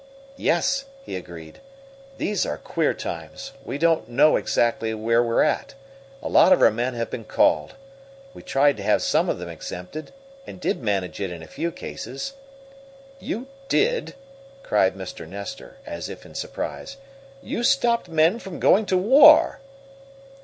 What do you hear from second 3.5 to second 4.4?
We don't know